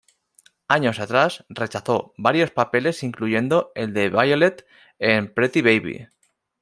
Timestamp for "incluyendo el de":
3.03-4.09